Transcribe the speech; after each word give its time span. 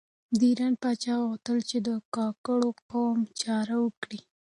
د 0.37 0.41
ایران 0.49 0.73
پاچا 0.81 1.13
غوښتل 1.23 1.57
چې 1.69 1.77
د 1.87 1.89
کاکړو 2.15 2.69
قام 2.91 3.19
چاره 3.41 3.75
وکړي. 3.85 4.19